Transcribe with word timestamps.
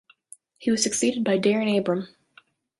He 0.57 0.71
was 0.71 0.81
succeeded 0.81 1.23
by 1.23 1.37
Darren 1.37 1.77
Abram. 1.77 2.07